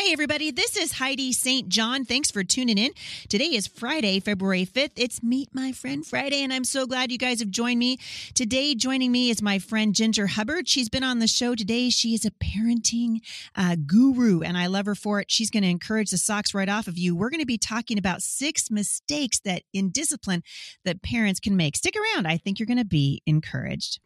[0.00, 1.68] Hey, everybody, this is Heidi St.
[1.68, 2.04] John.
[2.04, 2.92] Thanks for tuning in.
[3.28, 4.92] Today is Friday, February 5th.
[4.94, 7.98] It's Meet My Friend Friday, and I'm so glad you guys have joined me.
[8.32, 10.68] Today, joining me is my friend Ginger Hubbard.
[10.68, 11.90] She's been on the show today.
[11.90, 13.22] She is a parenting
[13.56, 15.32] uh, guru, and I love her for it.
[15.32, 17.16] She's going to encourage the socks right off of you.
[17.16, 20.44] We're going to be talking about six mistakes that in discipline
[20.84, 21.74] that parents can make.
[21.74, 22.28] Stick around.
[22.28, 23.98] I think you're going to be encouraged.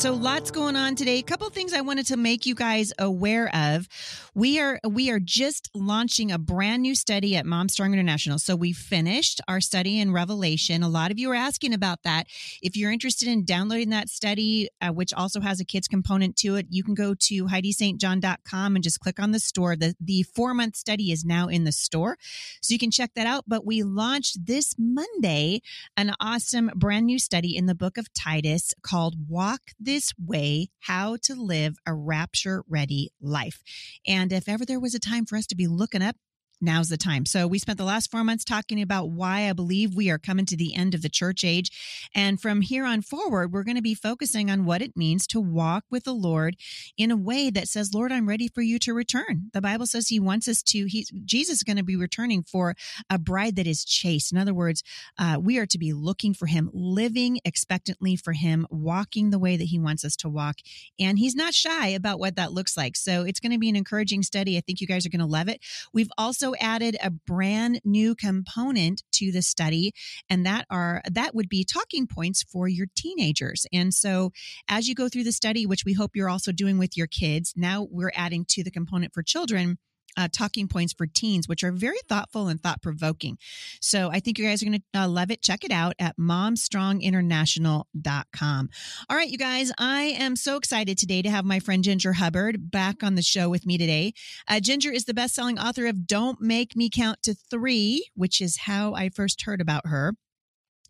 [0.00, 1.18] So lots going on today.
[1.18, 3.86] A couple things I wanted to make you guys aware of.
[4.34, 8.38] We are we are just launching a brand new study at Mom Strong International.
[8.38, 10.82] So we finished our study in Revelation.
[10.82, 12.28] A lot of you are asking about that.
[12.62, 16.56] If you're interested in downloading that study, uh, which also has a kids component to
[16.56, 19.76] it, you can go to HeidiSt.John.com and just click on the store.
[19.76, 22.16] The the four month study is now in the store,
[22.62, 23.44] so you can check that out.
[23.46, 25.60] But we launched this Monday
[25.98, 29.60] an awesome brand new study in the book of Titus called Walk
[29.90, 33.60] this way how to live a rapture ready life.
[34.06, 36.14] And if ever there was a time for us to be looking up
[36.60, 37.26] now's the time.
[37.26, 40.46] So we spent the last four months talking about why I believe we are coming
[40.46, 41.70] to the end of the church age.
[42.14, 45.40] And from here on forward, we're going to be focusing on what it means to
[45.40, 46.56] walk with the Lord
[46.96, 49.50] in a way that says, Lord, I'm ready for you to return.
[49.52, 52.74] The Bible says he wants us to, he, Jesus is going to be returning for
[53.08, 54.32] a bride that is chaste.
[54.32, 54.82] In other words,
[55.18, 59.56] uh, we are to be looking for him, living expectantly for him, walking the way
[59.56, 60.56] that he wants us to walk.
[60.98, 62.96] And he's not shy about what that looks like.
[62.96, 64.56] So it's going to be an encouraging study.
[64.56, 65.60] I think you guys are going to love it.
[65.92, 69.92] We've also added a brand new component to the study,
[70.28, 73.66] and that are that would be talking points for your teenagers.
[73.72, 74.30] And so
[74.68, 77.52] as you go through the study, which we hope you're also doing with your kids,
[77.56, 79.78] now we're adding to the component for children
[80.20, 83.38] uh, talking points for teens, which are very thoughtful and thought provoking.
[83.80, 85.40] So I think you guys are going to uh, love it.
[85.42, 88.68] Check it out at momstronginternational.com.
[89.08, 92.70] All right, you guys, I am so excited today to have my friend Ginger Hubbard
[92.70, 94.12] back on the show with me today.
[94.46, 98.42] Uh, Ginger is the best selling author of Don't Make Me Count to Three, which
[98.42, 100.12] is how I first heard about her.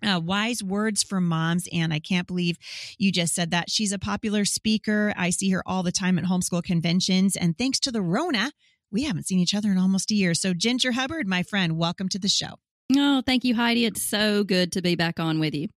[0.03, 1.69] Uh, wise words for moms.
[1.73, 2.57] And I can't believe
[2.99, 3.71] you just said that.
[3.71, 5.13] She's a popular speaker.
[5.17, 7.37] I see her all the time at homeschool conventions.
[7.37, 8.53] And thanks to the Rona,
[8.93, 10.35] we haven't seen each other in almost a year.
[10.35, 12.55] So, Ginger Hubbard, my friend, welcome to the show.
[12.97, 13.85] Oh, thank you, Heidi.
[13.85, 15.69] It's so good to be back on with you.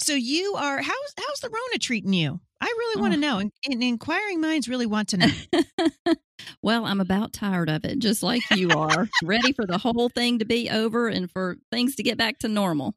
[0.00, 2.40] So, you are how's how's the Rona treating you?
[2.60, 3.20] I really want to oh.
[3.20, 6.14] know, and, and inquiring minds really want to know.
[6.62, 9.08] well, I'm about tired of it, just like you are.
[9.22, 12.48] Ready for the whole thing to be over and for things to get back to
[12.48, 12.96] normal.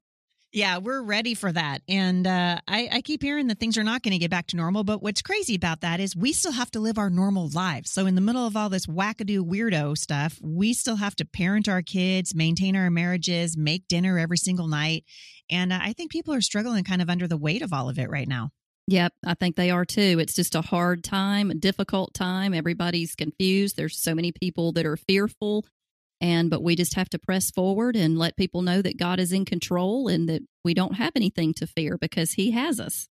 [0.54, 1.82] Yeah, we're ready for that.
[1.88, 4.58] And uh, I, I, keep hearing that things are not going to get back to
[4.58, 4.84] normal.
[4.84, 7.90] But what's crazy about that is we still have to live our normal lives.
[7.92, 11.70] So, in the middle of all this wackadoo weirdo stuff, we still have to parent
[11.70, 15.06] our kids, maintain our marriages, make dinner every single night.
[15.50, 17.98] And uh, I think people are struggling kind of under the weight of all of
[17.98, 18.50] it right now.
[18.88, 20.18] Yep, I think they are too.
[20.20, 22.54] It's just a hard time, a difficult time.
[22.54, 23.78] Everybody's confused.
[23.78, 25.66] There's so many people that are fearful
[26.22, 29.34] and but we just have to press forward and let people know that God is
[29.34, 33.10] in control and that we don't have anything to fear because he has us.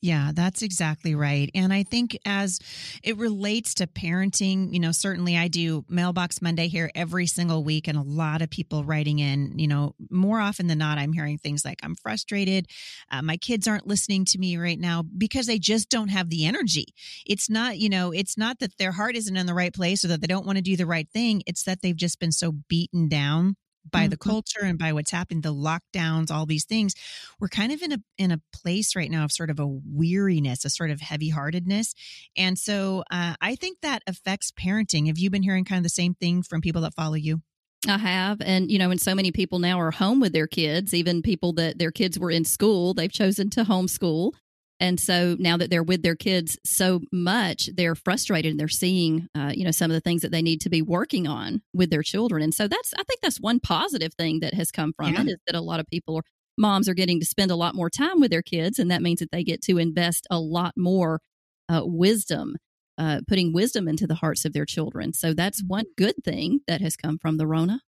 [0.00, 1.50] Yeah, that's exactly right.
[1.54, 2.60] And I think as
[3.02, 7.88] it relates to parenting, you know, certainly I do Mailbox Monday here every single week,
[7.88, 11.38] and a lot of people writing in, you know, more often than not, I'm hearing
[11.38, 12.66] things like, I'm frustrated.
[13.10, 16.46] Uh, my kids aren't listening to me right now because they just don't have the
[16.46, 16.86] energy.
[17.26, 20.08] It's not, you know, it's not that their heart isn't in the right place or
[20.08, 21.42] that they don't want to do the right thing.
[21.46, 23.56] It's that they've just been so beaten down
[23.90, 24.10] by mm-hmm.
[24.10, 26.94] the culture and by what's happened the lockdowns all these things
[27.40, 30.64] we're kind of in a in a place right now of sort of a weariness
[30.64, 31.94] a sort of heavy heartedness
[32.36, 35.88] and so uh, i think that affects parenting have you been hearing kind of the
[35.88, 37.40] same thing from people that follow you
[37.86, 38.40] I have.
[38.40, 41.52] And, you know, and so many people now are home with their kids, even people
[41.54, 44.32] that their kids were in school, they've chosen to homeschool.
[44.80, 49.28] And so now that they're with their kids so much, they're frustrated and they're seeing,
[49.34, 51.90] uh, you know, some of the things that they need to be working on with
[51.90, 52.42] their children.
[52.42, 55.22] And so that's, I think that's one positive thing that has come from yeah.
[55.22, 56.22] it is that a lot of people are,
[56.56, 58.78] moms are getting to spend a lot more time with their kids.
[58.78, 61.20] And that means that they get to invest a lot more
[61.68, 62.56] uh, wisdom,
[62.98, 65.12] uh, putting wisdom into the hearts of their children.
[65.12, 67.80] So that's one good thing that has come from the Rona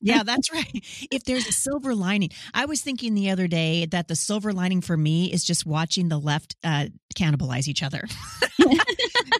[0.00, 0.84] yeah, that's right.
[1.10, 4.80] If there's a silver lining, I was thinking the other day that the silver lining
[4.80, 6.86] for me is just watching the left uh,
[7.16, 8.04] cannibalize each other.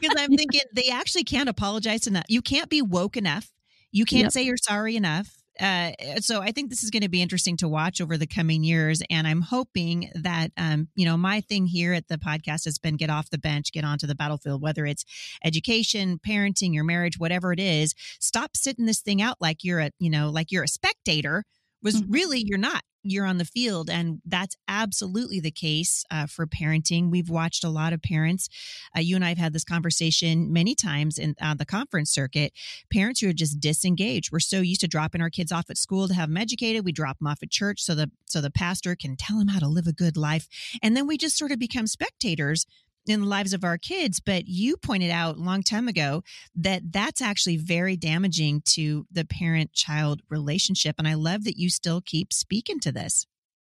[0.00, 2.24] Because I'm thinking they actually can't apologize enough.
[2.28, 3.52] You can't be woke enough.
[3.92, 4.32] You can't yep.
[4.32, 7.68] say you're sorry enough uh, so I think this is going to be interesting to
[7.68, 9.02] watch over the coming years.
[9.10, 12.96] And I'm hoping that, um, you know, my thing here at the podcast has been
[12.96, 15.04] get off the bench, get onto the battlefield, whether it's
[15.44, 17.94] education, parenting, your marriage, whatever it is.
[18.20, 21.44] Stop sitting this thing out like you're a, you know, like you're a spectator
[21.82, 22.12] was mm-hmm.
[22.12, 27.10] really you're not you're on the field and that's absolutely the case uh, for parenting.
[27.10, 28.48] We've watched a lot of parents
[28.96, 32.52] uh, you and i've had this conversation many times in uh, the conference circuit.
[32.92, 34.32] Parents who are just disengaged.
[34.32, 36.84] We're so used to dropping our kids off at school to have them educated.
[36.84, 39.58] We drop them off at church so the so the pastor can tell them how
[39.58, 40.48] to live a good life.
[40.82, 42.66] And then we just sort of become spectators
[43.06, 46.22] in the lives of our kids but you pointed out a long time ago
[46.54, 51.68] that that's actually very damaging to the parent child relationship and i love that you
[51.68, 53.26] still keep speaking to this.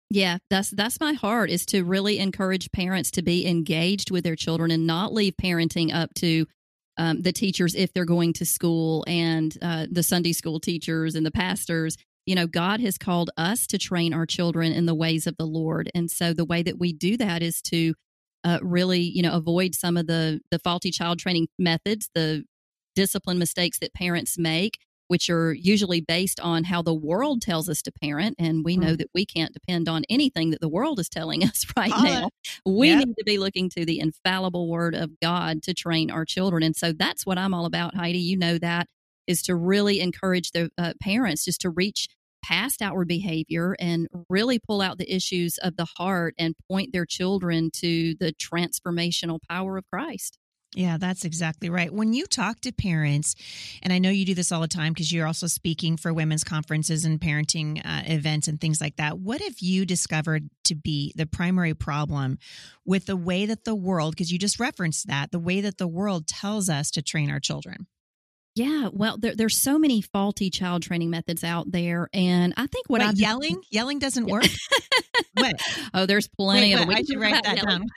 [0.09, 4.35] Yeah that's that's my heart is to really encourage parents to be engaged with their
[4.35, 6.45] children and not leave parenting up to
[6.97, 11.25] um, the teachers if they're going to school and uh, the sunday school teachers and
[11.25, 11.97] the pastors.
[12.25, 15.47] You know god has called us to train our children in the ways of the
[15.47, 17.95] lord and so the way that we do that is to
[18.43, 22.43] uh, really, you know, avoid some of the the faulty child training methods, the
[22.95, 27.81] discipline mistakes that parents make, which are usually based on how the world tells us
[27.83, 28.97] to parent, and we know mm.
[28.97, 32.29] that we can't depend on anything that the world is telling us right now.
[32.65, 32.99] We yep.
[32.99, 36.75] need to be looking to the infallible Word of God to train our children, and
[36.75, 38.19] so that's what I'm all about, Heidi.
[38.19, 38.87] You know that
[39.25, 42.07] is to really encourage the uh, parents just to reach
[42.43, 47.05] past outward behavior and really pull out the issues of the heart and point their
[47.05, 50.37] children to the transformational power of Christ.
[50.75, 51.93] Yeah, that's exactly right.
[51.93, 53.35] When you talk to parents,
[53.83, 56.43] and I know you do this all the time because you're also speaking for women's
[56.43, 61.13] conferences and parenting uh, events and things like that, what have you discovered to be
[61.15, 62.39] the primary problem
[62.85, 65.87] with the way that the world, because you just referenced that, the way that the
[65.87, 67.85] world tells us to train our children?
[68.55, 72.87] Yeah, well, there, there's so many faulty child training methods out there, and I think
[72.87, 74.43] what I yelling yelling doesn't work.
[75.39, 75.55] Wait.
[75.93, 76.99] Oh, there's plenty wait, wait, of.
[76.99, 77.87] I should write that yelling.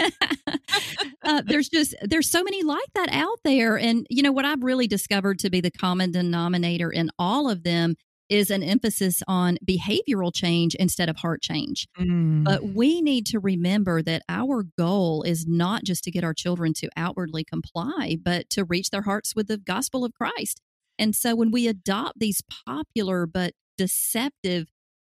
[0.00, 1.02] down.
[1.22, 4.62] uh, there's just there's so many like that out there, and you know what I've
[4.62, 7.96] really discovered to be the common denominator in all of them
[8.28, 11.86] is an emphasis on behavioral change instead of heart change.
[11.98, 12.44] Mm.
[12.44, 16.74] But we need to remember that our goal is not just to get our children
[16.74, 20.60] to outwardly comply, but to reach their hearts with the gospel of Christ.
[20.98, 24.66] And so when we adopt these popular but deceptive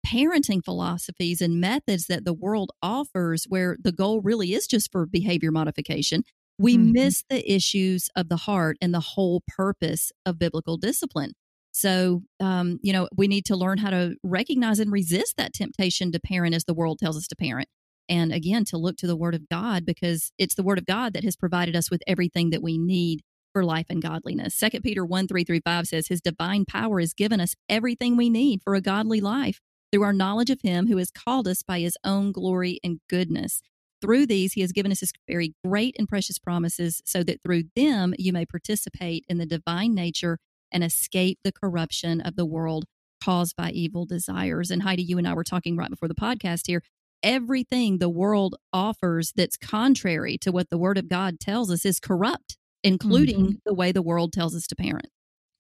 [0.06, 5.06] parenting philosophies and methods that the world offers, where the goal really is just for
[5.06, 6.24] behavior modification,
[6.60, 6.94] we mm-hmm.
[6.94, 11.34] miss the issues of the heart and the whole purpose of biblical discipline.
[11.78, 16.12] So, um, you know, we need to learn how to recognize and resist that temptation
[16.12, 17.70] to parent as the world tells us to parent.
[18.10, 21.14] And again, to look to the Word of God because it's the Word of God
[21.14, 23.22] that has provided us with everything that we need
[23.54, 24.56] for life and godliness.
[24.56, 28.32] Second Peter 1 3 3 5 says, His divine power has given us everything we
[28.32, 31.80] need for a godly life through our knowledge of Him who has called us by
[31.80, 33.62] His own glory and goodness.
[34.02, 37.66] Through these, He has given us His very great and precious promises, so that through
[37.76, 40.40] them you may participate in the divine nature
[40.72, 42.86] and escape the corruption of the world
[43.24, 44.72] caused by evil desires.
[44.72, 46.82] And Heidi, you and I were talking right before the podcast here.
[47.24, 52.00] Everything the world offers that's contrary to what the Word of God tells us is
[52.00, 53.56] corrupt, including mm-hmm.
[53.66, 55.08] the way the world tells us to parent.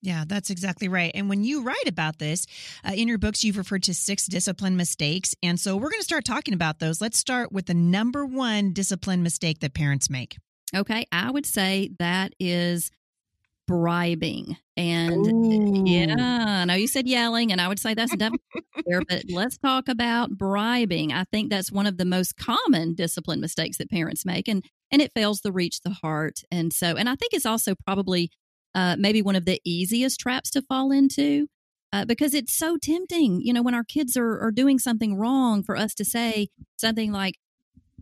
[0.03, 1.11] Yeah, that's exactly right.
[1.15, 2.45] And when you write about this
[2.87, 5.33] uh, in your books, you've referred to six discipline mistakes.
[5.41, 7.01] And so we're going to start talking about those.
[7.01, 10.37] Let's start with the number one discipline mistake that parents make.
[10.75, 11.07] Okay.
[11.11, 12.91] I would say that is
[13.67, 14.57] bribing.
[14.75, 15.83] And Ooh.
[15.85, 18.39] yeah, I know you said yelling, and I would say that's definitely
[18.85, 21.11] there, but let's talk about bribing.
[21.13, 25.01] I think that's one of the most common discipline mistakes that parents make, and and
[25.01, 26.41] it fails to reach the heart.
[26.49, 28.31] And so, and I think it's also probably
[28.73, 31.47] uh, maybe one of the easiest traps to fall into.
[31.93, 35.63] Uh, because it's so tempting, you know, when our kids are, are doing something wrong
[35.63, 37.35] for us to say something like,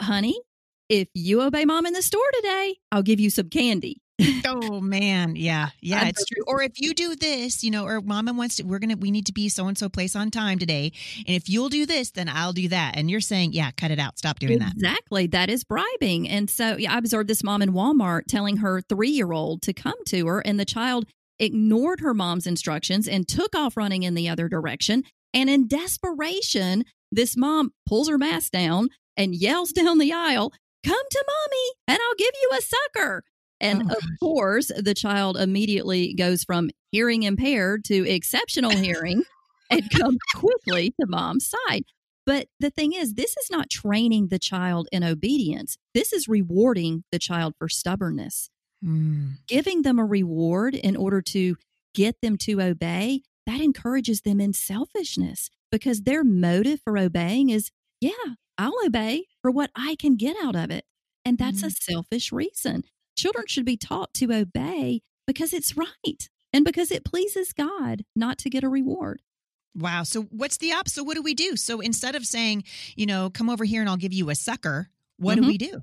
[0.01, 0.41] honey,
[0.89, 4.01] if you obey mom in the store today, I'll give you some candy
[4.45, 6.43] oh man, yeah, yeah, it's true.
[6.47, 9.25] Or if you do this, you know, or mama wants to, we're gonna, we need
[9.25, 10.91] to be so and so place on time today,
[11.27, 12.95] and if you'll do this, then I'll do that.
[12.95, 14.81] And you're saying, yeah, cut it out, stop doing exactly.
[14.81, 14.89] that.
[14.89, 16.29] Exactly, that is bribing.
[16.29, 19.73] And so, yeah, I observed this mom in Walmart telling her three year old to
[19.73, 21.05] come to her, and the child
[21.39, 25.03] ignored her mom's instructions and took off running in the other direction.
[25.33, 30.53] And in desperation, this mom pulls her mask down and yells down the aisle,
[30.85, 33.23] Come to mommy, and I'll give you a sucker.
[33.61, 39.23] And oh, of course, the child immediately goes from hearing impaired to exceptional hearing
[39.69, 41.85] and comes quickly to mom's side.
[42.25, 45.77] But the thing is, this is not training the child in obedience.
[45.93, 48.49] This is rewarding the child for stubbornness.
[48.83, 49.37] Mm.
[49.47, 51.55] Giving them a reward in order to
[51.93, 57.69] get them to obey, that encourages them in selfishness because their motive for obeying is,
[58.01, 58.11] yeah,
[58.57, 60.85] I'll obey for what I can get out of it.
[61.23, 61.67] And that's mm.
[61.67, 62.83] a selfish reason.
[63.15, 68.37] Children should be taught to obey because it's right and because it pleases God, not
[68.39, 69.21] to get a reward.
[69.77, 70.03] Wow.
[70.03, 70.95] So what's the opposite?
[70.95, 71.55] So what do we do?
[71.57, 72.63] So instead of saying,
[72.95, 75.41] you know, come over here and I'll give you a sucker, what Mhm.
[75.41, 75.81] do we do?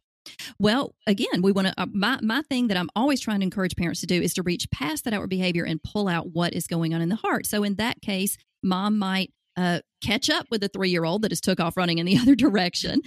[0.59, 1.75] Well, again, we want to.
[1.77, 4.43] Uh, my my thing that I'm always trying to encourage parents to do is to
[4.43, 7.45] reach past that outward behavior and pull out what is going on in the heart.
[7.45, 11.31] So in that case, mom might uh, catch up with the three year old that
[11.31, 13.01] has took off running in the other direction,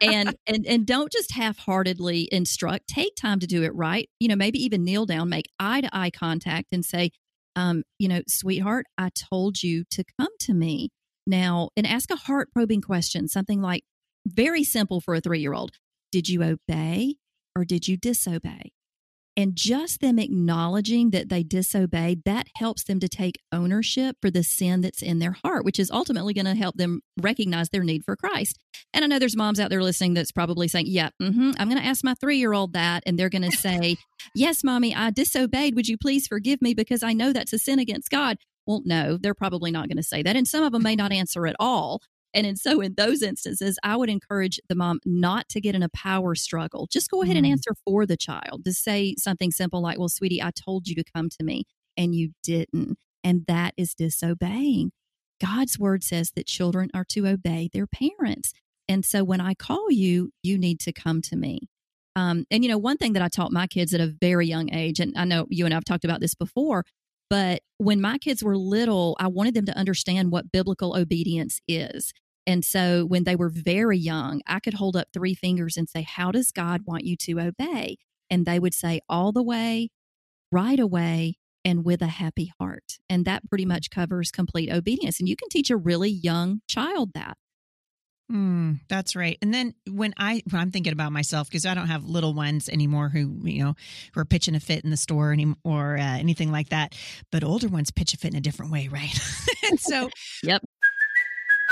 [0.00, 2.88] and and and don't just half heartedly instruct.
[2.88, 4.08] Take time to do it right.
[4.20, 7.10] You know, maybe even kneel down, make eye to eye contact, and say,
[7.56, 10.90] um, you know, sweetheart, I told you to come to me
[11.26, 13.84] now, and ask a heart probing question, something like
[14.26, 15.72] very simple for a three year old.
[16.10, 17.16] Did you obey
[17.56, 18.72] or did you disobey?
[19.36, 24.42] And just them acknowledging that they disobeyed, that helps them to take ownership for the
[24.42, 28.04] sin that's in their heart, which is ultimately going to help them recognize their need
[28.04, 28.58] for Christ.
[28.92, 31.80] And I know there's moms out there listening that's probably saying, Yeah, hmm I'm going
[31.80, 33.02] to ask my three year old that.
[33.06, 33.96] And they're going to say,
[34.34, 35.74] Yes, mommy, I disobeyed.
[35.76, 38.36] Would you please forgive me because I know that's a sin against God?
[38.66, 40.36] Well, no, they're probably not going to say that.
[40.36, 42.00] And some of them may not answer at all.
[42.34, 45.82] And in, so, in those instances, I would encourage the mom not to get in
[45.82, 46.88] a power struggle.
[46.90, 47.50] Just go ahead and Mm.
[47.52, 48.64] answer for the child.
[48.64, 51.64] To say something simple like, Well, sweetie, I told you to come to me
[51.96, 52.98] and you didn't.
[53.24, 54.92] And that is disobeying.
[55.44, 58.52] God's word says that children are to obey their parents.
[58.88, 61.68] And so, when I call you, you need to come to me.
[62.16, 64.72] Um, and, you know, one thing that I taught my kids at a very young
[64.72, 66.84] age, and I know you and I have talked about this before,
[67.30, 72.12] but when my kids were little, I wanted them to understand what biblical obedience is.
[72.46, 76.02] And so when they were very young, I could hold up three fingers and say,
[76.02, 77.98] How does God want you to obey?
[78.28, 79.90] And they would say, All the way,
[80.50, 82.98] right away, and with a happy heart.
[83.08, 85.20] And that pretty much covers complete obedience.
[85.20, 87.36] And you can teach a really young child that.
[88.30, 89.36] Mm, that's right.
[89.42, 92.68] And then when I when I'm thinking about myself because I don't have little ones
[92.68, 93.74] anymore who you know
[94.14, 96.94] who are pitching a fit in the store any, or uh, anything like that,
[97.30, 99.18] but older ones pitch a fit in a different way, right?
[99.68, 100.08] and so
[100.42, 100.62] Yep.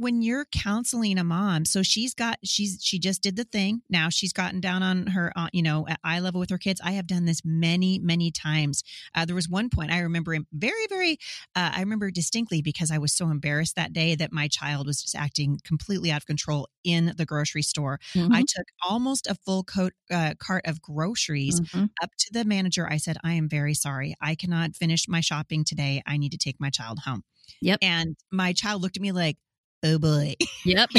[0.00, 3.82] When you're counseling a mom so she's got she's she just did the thing.
[3.90, 6.80] Now she's gotten down on her uh, you know at eye level with her kids.
[6.82, 8.82] I have done this many many times.
[9.14, 11.12] Uh, there was one point i remember very very
[11.54, 15.02] uh, i remember distinctly because i was so embarrassed that day that my child was
[15.02, 17.98] just acting completely out of control in the grocery store.
[18.14, 18.32] Mhm.
[18.34, 21.90] i took almost a full coat uh, cart of groceries Mhm.
[22.02, 22.88] up to the manager.
[22.90, 24.14] I said i am very sorry.
[24.20, 26.02] I cannot finish my shopping today.
[26.06, 27.22] I need to take my child home.
[27.62, 27.78] Yep.
[27.82, 29.36] and my child looked at me like
[29.84, 30.34] oh boy
[30.64, 30.90] Yep.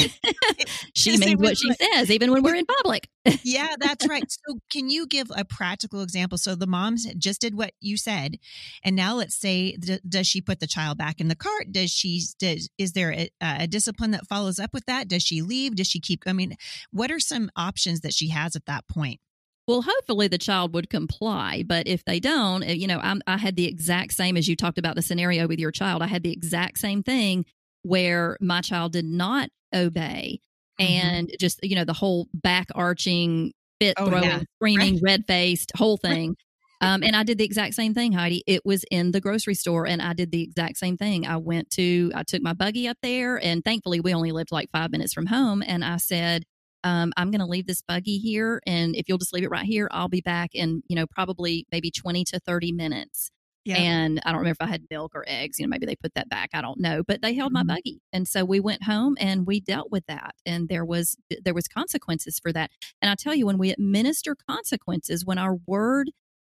[0.95, 3.07] she means what she says, even when we're in public.
[3.43, 4.23] yeah, that's right.
[4.29, 6.37] So, can you give a practical example?
[6.37, 8.37] So, the mom just did what you said,
[8.83, 11.71] and now let's say, does she put the child back in the cart?
[11.71, 12.23] Does she?
[12.39, 15.07] Does is there a, a discipline that follows up with that?
[15.07, 15.75] Does she leave?
[15.75, 16.23] Does she keep?
[16.25, 16.55] I mean,
[16.91, 19.19] what are some options that she has at that point?
[19.67, 23.37] Well, hopefully the child would comply, but if they don't, eh, you know, I'm, I
[23.37, 26.01] had the exact same as you talked about the scenario with your child.
[26.01, 27.45] I had the exact same thing
[27.83, 30.39] where my child did not obey,
[30.79, 30.85] Mhm.
[30.85, 34.41] and just you know the whole back arching, fit Oh, throwing, yeah.
[34.57, 36.35] screaming, red faced, whole thing.
[36.83, 38.43] Um, and I did the exact same thing, Heidi.
[38.47, 41.27] It was in the grocery store, and I did the exact same thing.
[41.27, 44.71] I went to, I took my buggy up there, and thankfully we only lived like
[44.71, 45.61] five minutes from home.
[45.63, 46.43] And I said,
[46.83, 49.63] um, I'm going to leave this buggy here, and if you'll just leave it right
[49.63, 53.29] here, I'll be back in, you know, probably maybe 20 to 30 minutes.
[53.77, 55.59] And I don't remember if I had milk or eggs.
[55.59, 56.49] You know, maybe they put that back.
[56.53, 57.55] I don't know, but they held Mhm.
[57.55, 60.35] my buggy, and so we went home and we dealt with that.
[60.45, 62.71] And there was there was consequences for that.
[63.01, 66.11] And I tell you, when we administer consequences, when our word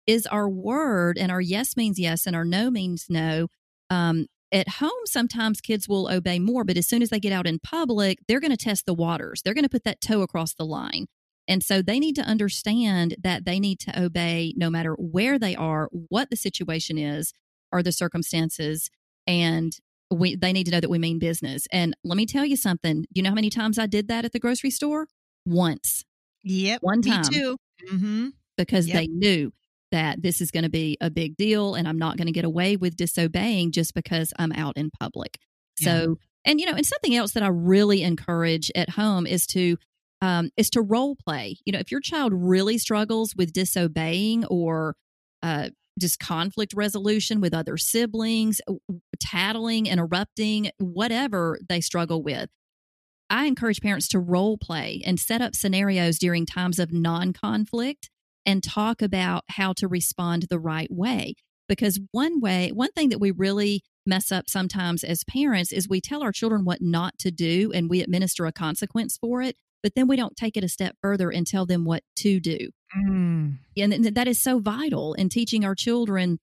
[0.06, 3.49] is our word, and our yes means yes, and our no means no.
[3.90, 7.47] Um, at home, sometimes kids will obey more, but as soon as they get out
[7.47, 9.40] in public, they're going to test the waters.
[9.42, 11.06] They're going to put that toe across the line.
[11.52, 15.54] And so they need to understand that they need to obey no matter where they
[15.54, 17.35] are, what the situation is,
[17.71, 18.88] or the circumstances.
[19.26, 19.76] And
[20.11, 21.66] we, they need to know that we mean business.
[21.71, 23.04] And let me tell you something.
[23.12, 25.09] You know how many times I did that at the grocery store?
[25.44, 26.04] Once,
[26.42, 27.25] Yep, One me time.
[27.25, 27.56] too.
[27.92, 28.28] Mm-hmm.
[28.56, 28.97] because Yep.
[28.97, 29.52] they knew
[29.90, 32.47] that this is going to be a big deal and I'm not going to get
[32.47, 35.37] away with disobeying just because I'm out in public.
[35.78, 36.16] So,
[36.47, 39.76] and you know, and something else that I really encourage at home is to
[40.22, 41.58] um, is to role play.
[41.66, 44.94] You know, if your child really struggles with disobeying or
[45.42, 48.60] uh, just conflict resolution with other siblings,
[49.20, 52.48] tattling, interrupting, whatever they struggle with.
[53.28, 58.10] I encourage parents to role play and set up scenarios during times of non conflict
[58.44, 61.34] and talk about how to respond the right way.
[61.68, 66.00] Because one way, one thing that we really mess up sometimes as parents is we
[66.00, 69.94] tell our children what not to do and we administer a consequence for it, but
[69.94, 72.70] then we don't take it a step further and tell them what to do.
[72.96, 73.58] Mm.
[73.76, 76.38] And that is so vital in teaching our children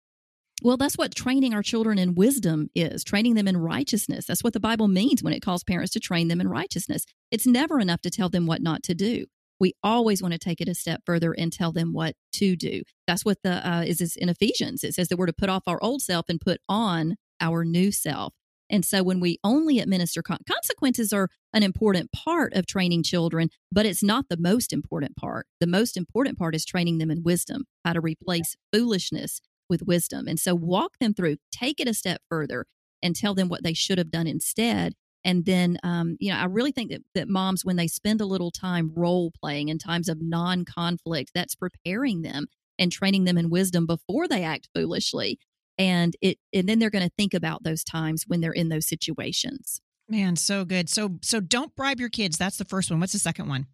[0.61, 4.25] well, that's what training our children in wisdom is training them in righteousness.
[4.25, 7.05] That's what the Bible means when it calls parents to train them in righteousness.
[7.31, 9.25] It's never enough to tell them what not to do.
[9.59, 12.81] We always want to take it a step further and tell them what to do.
[13.07, 14.83] That's what the uh, is, is in Ephesians.
[14.83, 17.91] It says that we're to put off our old self and put on our new
[17.91, 18.33] self.
[18.69, 23.49] And so when we only administer con- consequences are an important part of training children,
[23.71, 25.47] but it's not the most important part.
[25.59, 30.27] The most important part is training them in wisdom, how to replace foolishness with wisdom.
[30.27, 32.65] And so walk them through, take it a step further
[33.01, 34.93] and tell them what they should have done instead.
[35.25, 38.25] And then, um, you know, I really think that, that moms, when they spend a
[38.25, 42.47] little time role playing in times of non conflict, that's preparing them
[42.77, 45.37] and training them in wisdom before they act foolishly.
[45.79, 48.85] And it, and then they're going to think about those times when they're in those
[48.85, 49.81] situations.
[50.07, 50.89] Man, so good.
[50.89, 52.37] So, so don't bribe your kids.
[52.37, 52.99] That's the first one.
[52.99, 53.67] What's the second one?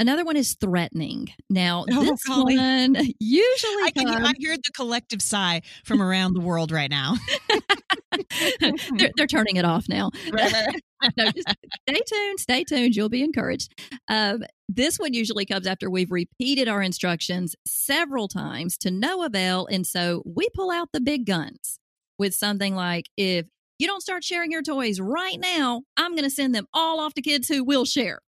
[0.00, 1.28] Another one is threatening.
[1.50, 2.56] Now, oh, this golly.
[2.56, 7.16] one usually I, can, I hear the collective sigh from around the world right now.
[8.60, 10.10] they're, they're, turning it off now.
[10.32, 11.56] no, just
[11.88, 12.40] stay tuned.
[12.40, 12.96] Stay tuned.
[12.96, 13.72] You'll be encouraged.
[14.08, 19.66] Um, this one usually comes after we've repeated our instructions several times to no avail.
[19.70, 21.78] And so we pull out the big guns
[22.18, 23.46] with something like if
[23.78, 27.14] you don't start sharing your toys right now, I'm going to send them all off
[27.14, 28.20] to kids who will share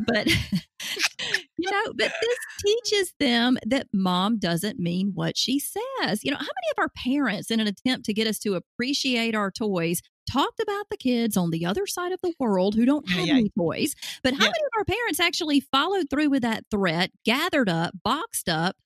[0.00, 0.26] but
[1.56, 6.24] you know, but this teaches them that mom doesn't mean what she says.
[6.24, 9.34] You know, how many of our parents, in an attempt to get us to appreciate
[9.34, 13.08] our toys, talked about the kids on the other side of the world who don't
[13.08, 13.40] have yeah, yeah.
[13.40, 13.94] any toys?
[14.22, 14.50] But how yeah.
[14.50, 18.76] many of our parents actually followed through with that threat, gathered up, boxed up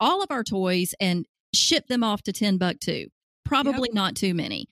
[0.00, 3.08] all of our toys, and shipped them off to Timbuktu?
[3.44, 3.94] Probably yep.
[3.94, 4.68] not too many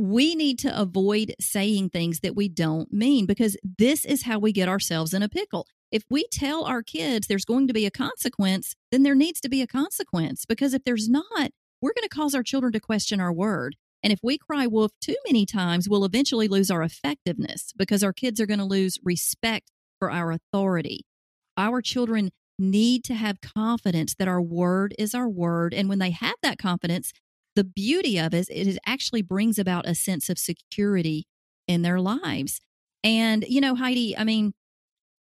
[0.00, 4.50] we need to avoid saying things that we don't mean because this is how we
[4.50, 5.66] get ourselves in a pickle.
[5.92, 9.50] If we tell our kids there's going to be a consequence, then there needs to
[9.50, 11.50] be a consequence because if there's not,
[11.82, 13.76] we're going to cause our children to question our word.
[14.02, 18.14] And if we cry wolf too many times, we'll eventually lose our effectiveness because our
[18.14, 21.04] kids are going to lose respect for our authority.
[21.58, 25.74] Our children need to have confidence that our word is our word.
[25.74, 27.12] And when they have that confidence,
[27.60, 31.26] the beauty of it is it actually brings about a sense of security
[31.68, 32.58] in their lives.
[33.04, 34.54] And, you know, Heidi, I mean,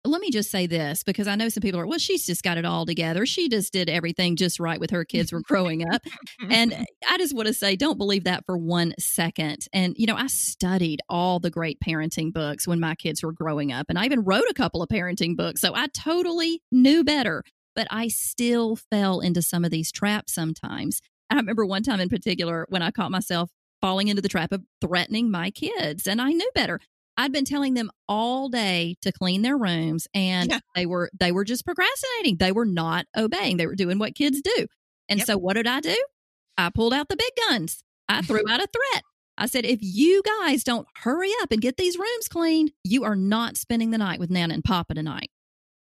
[0.06, 2.58] let me just say this because I know some people are, well, she's just got
[2.58, 3.26] it all together.
[3.26, 6.02] She just did everything just right with her kids were growing up.
[6.50, 6.74] and
[7.10, 9.68] I just want to say, don't believe that for one second.
[9.74, 13.74] And, you know, I studied all the great parenting books when my kids were growing
[13.74, 15.60] up, and I even wrote a couple of parenting books.
[15.60, 17.44] So I totally knew better,
[17.76, 21.02] but I still fell into some of these traps sometimes.
[21.30, 23.50] I remember one time in particular when I caught myself
[23.82, 26.80] falling into the trap of threatening my kids, and I knew better.
[27.18, 30.60] I'd been telling them all day to clean their rooms and yeah.
[30.74, 32.38] they were they were just procrastinating.
[32.38, 33.58] They were not obeying.
[33.58, 34.68] They were doing what kids do.
[35.10, 35.28] And yep.
[35.28, 35.96] so what did I do?
[36.58, 37.84] I pulled out the big guns.
[38.10, 39.04] I threw out a threat.
[39.38, 43.16] I said, if you guys don't hurry up and get these rooms cleaned, you are
[43.16, 45.32] not spending the night with Nana and Papa tonight.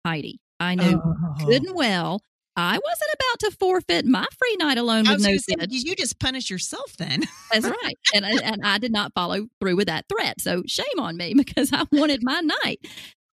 [0.06, 1.45] Heidi, I knew oh.
[1.45, 2.21] good and well
[2.62, 5.38] I wasn't about to forfeit my free night alone with no
[5.69, 7.24] You just punish yourself then.
[7.52, 7.97] That's right.
[8.13, 10.39] And, and I did not follow through with that threat.
[10.41, 12.80] So shame on me because I wanted my night.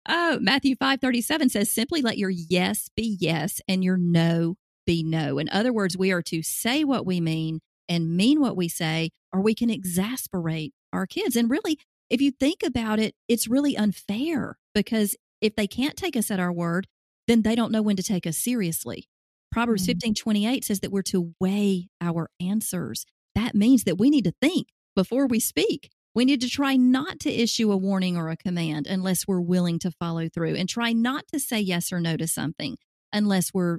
[0.09, 5.39] Oh, Matthew 5:37 says simply let your yes be yes and your no be no.
[5.39, 9.11] In other words, we are to say what we mean and mean what we say
[9.33, 11.37] or we can exasperate our kids.
[11.37, 16.17] And really, if you think about it, it's really unfair because if they can't take
[16.17, 16.87] us at our word,
[17.27, 19.09] then they don't know when to take us seriously.
[19.51, 19.87] Proverbs mm.
[19.87, 23.05] 15 28 says that we're to weigh our answers.
[23.35, 25.91] That means that we need to think before we speak.
[26.15, 29.79] We need to try not to issue a warning or a command unless we're willing
[29.81, 32.77] to follow through and try not to say yes or no to something
[33.13, 33.79] unless we're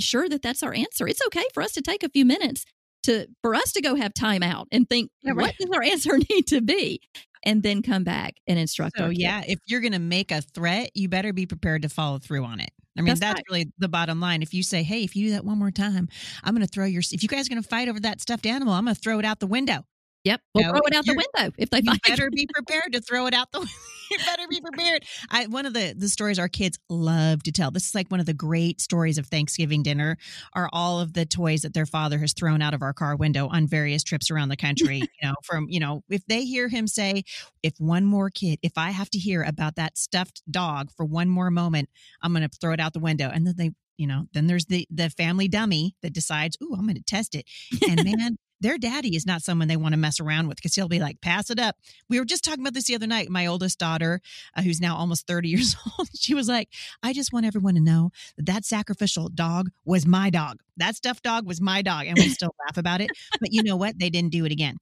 [0.00, 1.06] sure that that's our answer.
[1.06, 2.64] It's okay for us to take a few minutes
[3.04, 5.46] to for us to go have time out and think yeah, right.
[5.46, 7.00] what does our answer need to be
[7.44, 10.90] and then come back and instruct so yeah if you're going to make a threat
[10.94, 13.44] you better be prepared to follow through on it I mean, that's, that's right.
[13.50, 14.42] really the bottom line.
[14.42, 16.08] If you say, hey, if you do that one more time,
[16.44, 18.46] I'm going to throw your, if you guys are going to fight over that stuffed
[18.46, 19.84] animal, I'm going to throw it out the window.
[20.24, 20.40] Yep.
[20.54, 22.32] We'll No, throw it out the window if they you better it.
[22.34, 23.58] be prepared to throw it out the
[24.10, 27.70] you better be prepared i one of the the stories our kids love to tell
[27.70, 30.16] this is like one of the great stories of thanksgiving dinner
[30.54, 33.48] are all of the toys that their father has thrown out of our car window
[33.48, 36.86] on various trips around the country you know from you know if they hear him
[36.86, 37.24] say
[37.62, 41.28] if one more kid if i have to hear about that stuffed dog for one
[41.28, 41.88] more moment
[42.22, 44.66] i'm going to throw it out the window and then they you know then there's
[44.66, 47.44] the the family dummy that decides oh i'm going to test it
[47.88, 50.88] and man their daddy is not someone they want to mess around with because he'll
[50.88, 51.76] be like, pass it up.
[52.08, 53.28] We were just talking about this the other night.
[53.28, 54.20] My oldest daughter,
[54.56, 56.68] uh, who's now almost 30 years old, she was like,
[57.02, 60.58] I just want everyone to know that that sacrificial dog was my dog.
[60.76, 62.06] That stuffed dog was my dog.
[62.06, 63.10] And we still laugh about it.
[63.40, 63.98] But you know what?
[63.98, 64.78] They didn't do it again.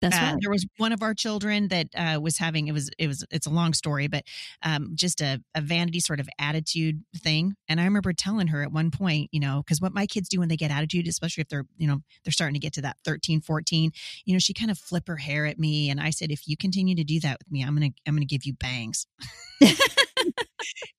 [0.00, 0.36] That's Uh, right.
[0.40, 3.46] There was one of our children that uh, was having it was it was it's
[3.46, 4.24] a long story, but
[4.62, 7.54] um, just a, a vanity sort of attitude thing.
[7.68, 10.38] And I remember telling her at one point, you know, because what my kids do
[10.38, 12.96] when they get attitude, especially if they're you know they're starting to get to that
[13.04, 13.90] 13, 14,
[14.24, 16.56] you know, she kind of flip her hair at me, and I said, if you
[16.56, 19.06] continue to do that with me, I'm gonna I'm gonna give you bangs.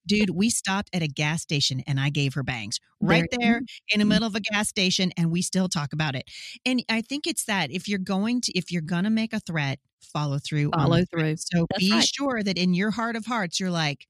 [0.07, 3.99] Dude, we stopped at a gas station and I gave her bangs right there in
[3.99, 6.23] the middle of a gas station and we still talk about it.
[6.65, 9.39] And I think it's that if you're going to if you're going to make a
[9.39, 10.71] threat, follow through.
[10.71, 11.35] Follow through.
[11.37, 12.03] So That's be right.
[12.03, 14.07] sure that in your heart of hearts you're like,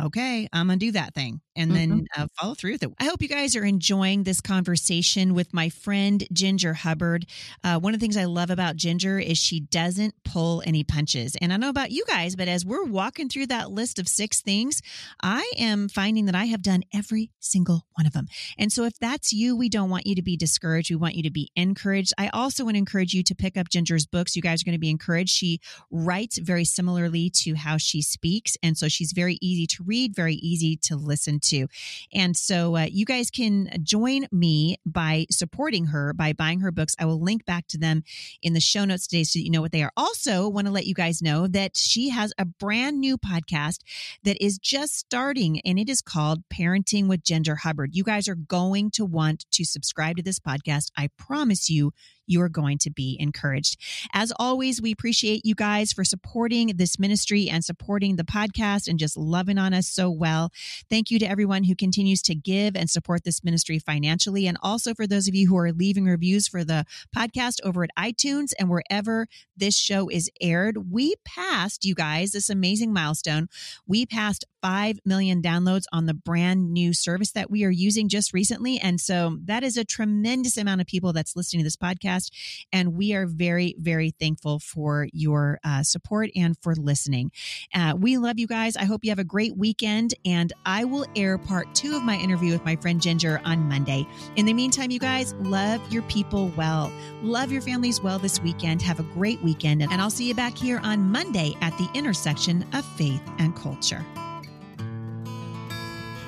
[0.00, 2.22] okay, I'm going to do that thing and then Mm-hmm.
[2.22, 2.90] uh, follow through with it.
[3.00, 7.26] I hope you guys are enjoying this conversation with my friend Ginger Hubbard.
[7.62, 11.36] Uh, one of the things I love about Ginger is she doesn't pull any punches.
[11.40, 14.40] And I know about you guys, but as we're walking through that list of six
[14.40, 14.80] things,
[15.22, 18.26] I am finding that I have done every single one of them.
[18.58, 20.90] And so if that's you, we don't want you to be discouraged.
[20.90, 22.12] We want you to be encouraged.
[22.16, 24.36] I also want to encourage you to pick up Ginger's books.
[24.36, 25.30] You guys are going to be encouraged.
[25.30, 25.60] She
[25.90, 28.56] writes very similarly to how she speaks.
[28.62, 31.68] And so she's very easy to read, very easy to listen to.
[32.12, 36.94] And so uh, you guys can join me by supporting her by buying her books.
[36.98, 38.02] I will link back to them
[38.42, 39.92] in the show notes today so you know what they are.
[39.96, 43.80] Also, want to let you guys know that she has a brand new podcast
[44.24, 47.94] that is just starting and it is called Parenting with Ginger Hubbard.
[47.94, 50.90] You guys are going to want to subscribe to this podcast.
[50.96, 51.92] I promise you,
[52.26, 53.78] you are going to be encouraged.
[54.12, 58.98] As always, we appreciate you guys for supporting this ministry and supporting the podcast and
[58.98, 60.50] just loving on us so well.
[60.90, 64.46] Thank you to everyone who continues to give and support this ministry financially.
[64.46, 66.84] And also for those of you who are leaving reviews for the
[67.16, 70.90] podcast over at iTunes and wherever this show is aired.
[70.90, 73.48] We passed, you guys, this amazing milestone.
[73.86, 78.32] We passed 5 million downloads on the brand new service that we are using just
[78.32, 78.78] recently.
[78.78, 81.76] And so that is a tremendous amount of people that's listening to this
[82.12, 82.30] podcast.
[82.72, 87.30] And we are very, very thankful for your uh, support and for listening.
[87.74, 88.76] Uh, we love you guys.
[88.76, 90.14] I hope you have a great weekend.
[90.24, 94.06] And I will air part two of my interview with my friend Ginger on Monday.
[94.36, 96.92] In the meantime, you guys, love your people well.
[97.22, 98.82] Love your families well this weekend.
[98.82, 99.82] Have a great weekend.
[99.82, 104.04] And I'll see you back here on Monday at the intersection of faith and culture.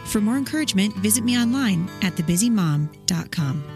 [0.06, 3.73] For more encouragement, visit me online at thebusymom.com.